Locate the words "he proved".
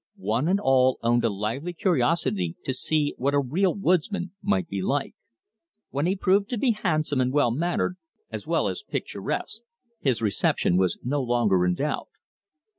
6.07-6.49